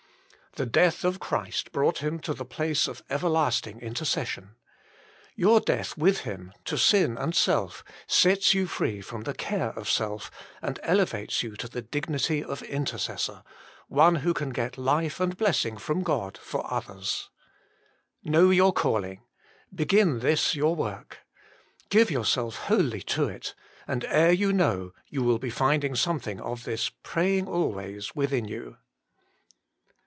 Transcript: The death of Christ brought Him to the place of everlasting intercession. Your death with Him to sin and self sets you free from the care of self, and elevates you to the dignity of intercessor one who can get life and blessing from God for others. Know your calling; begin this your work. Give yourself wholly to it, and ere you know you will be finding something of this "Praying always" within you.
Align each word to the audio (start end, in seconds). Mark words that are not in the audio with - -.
The 0.55 0.65
death 0.65 1.05
of 1.05 1.21
Christ 1.21 1.71
brought 1.71 1.99
Him 1.99 2.19
to 2.19 2.33
the 2.33 2.43
place 2.43 2.85
of 2.89 3.01
everlasting 3.09 3.79
intercession. 3.79 4.57
Your 5.33 5.61
death 5.61 5.97
with 5.97 6.19
Him 6.19 6.51
to 6.65 6.77
sin 6.77 7.17
and 7.17 7.33
self 7.33 7.85
sets 8.05 8.53
you 8.53 8.67
free 8.67 8.99
from 8.99 9.21
the 9.21 9.33
care 9.33 9.69
of 9.77 9.89
self, 9.89 10.29
and 10.61 10.77
elevates 10.83 11.41
you 11.41 11.55
to 11.55 11.69
the 11.69 11.81
dignity 11.81 12.43
of 12.43 12.61
intercessor 12.63 13.43
one 13.87 14.15
who 14.15 14.33
can 14.33 14.49
get 14.49 14.77
life 14.77 15.21
and 15.21 15.37
blessing 15.37 15.77
from 15.77 16.03
God 16.03 16.37
for 16.37 16.69
others. 16.69 17.29
Know 18.21 18.49
your 18.49 18.73
calling; 18.73 19.21
begin 19.73 20.19
this 20.19 20.53
your 20.53 20.75
work. 20.75 21.19
Give 21.89 22.11
yourself 22.11 22.57
wholly 22.63 23.01
to 23.03 23.29
it, 23.29 23.55
and 23.87 24.03
ere 24.03 24.33
you 24.33 24.51
know 24.51 24.91
you 25.07 25.23
will 25.23 25.39
be 25.39 25.49
finding 25.49 25.95
something 25.95 26.41
of 26.41 26.65
this 26.65 26.89
"Praying 26.89 27.47
always" 27.47 28.13
within 28.15 28.43
you. 28.49 28.75